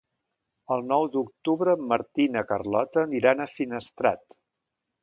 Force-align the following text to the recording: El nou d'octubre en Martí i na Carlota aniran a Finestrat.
El 0.75 0.81
nou 0.91 1.05
d'octubre 1.17 1.75
en 1.79 1.85
Martí 1.93 2.27
i 2.31 2.33
na 2.39 2.45
Carlota 2.55 3.05
aniran 3.07 3.47
a 3.47 3.51
Finestrat. 3.57 4.41